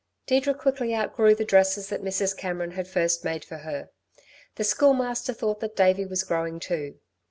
Deirdre 0.25 0.55
quickly 0.55 0.95
outgrew 0.95 1.35
the 1.35 1.45
dresses 1.45 1.89
that 1.89 2.01
Mrs. 2.01 2.35
Cameron 2.35 2.71
had 2.71 2.87
first 2.87 3.23
made 3.23 3.45
for 3.45 3.57
her. 3.57 3.91
The 4.55 4.63
Schoolmaster 4.63 5.31
thought 5.31 5.59
that 5.59 5.75
Davey 5.75 6.07
was 6.07 6.23
growing 6.23 6.59
too. 6.59 6.97